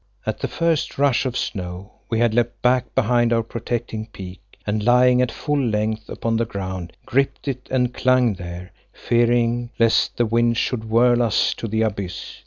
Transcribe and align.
At 0.25 0.39
the 0.39 0.47
first 0.47 0.97
rush 0.97 1.27
of 1.27 1.37
snow 1.37 1.91
we 2.09 2.17
had 2.17 2.33
leapt 2.33 2.63
back 2.63 2.95
behind 2.95 3.31
our 3.31 3.43
protecting 3.43 4.07
peak 4.07 4.41
and, 4.65 4.83
lying 4.83 5.21
at 5.21 5.31
full 5.31 5.63
length 5.63 6.09
upon 6.09 6.37
the 6.37 6.45
ground, 6.45 6.93
gripped 7.05 7.47
it 7.47 7.67
and 7.69 7.93
clung 7.93 8.33
there, 8.33 8.71
fearing 8.91 9.69
lest 9.77 10.17
the 10.17 10.25
wind 10.25 10.57
should 10.57 10.89
whirl 10.89 11.21
us 11.21 11.53
to 11.53 11.67
the 11.67 11.83
abyss. 11.83 12.39